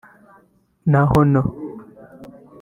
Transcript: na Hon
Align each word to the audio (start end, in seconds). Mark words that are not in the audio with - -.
na 0.91 1.01
Hon 1.11 1.31